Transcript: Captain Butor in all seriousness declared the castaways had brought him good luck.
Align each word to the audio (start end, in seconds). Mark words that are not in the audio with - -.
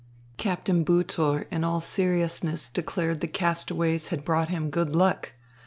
Captain 0.37 0.83
Butor 0.83 1.45
in 1.51 1.63
all 1.63 1.79
seriousness 1.79 2.69
declared 2.69 3.21
the 3.21 3.27
castaways 3.27 4.07
had 4.07 4.25
brought 4.25 4.49
him 4.49 4.71
good 4.71 4.95
luck. 4.95 5.33